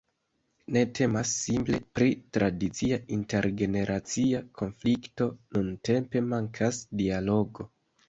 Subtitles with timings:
[0.77, 2.07] Ne temas simple pri
[2.39, 7.73] tradicia intergeneracia konflikto: nuntempe mankas dialogo.